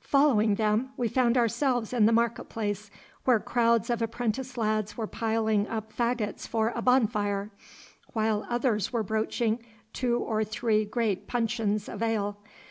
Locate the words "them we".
0.54-1.06